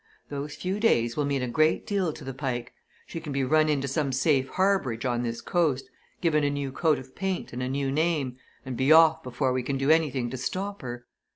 [0.29, 2.73] Those few days will mean a great deal to the Pike.
[3.05, 6.97] She can be run into some safe harbourage on this coast, given a new coat
[6.97, 10.37] of paint and a new name, and be off before we can do anything to
[10.37, 11.05] stop her.